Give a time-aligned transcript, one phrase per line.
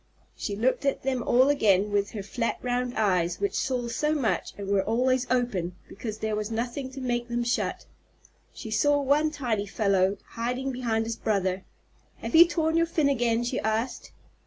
[0.35, 4.51] She looked at them all again with her flat, round eyes, which saw so much
[4.57, 7.85] and were always open, because there was nothing to make them shut.
[8.51, 11.65] She saw one tiny fellow hiding behind his brother.
[12.15, 14.11] "Have you torn your fin again?" she asked.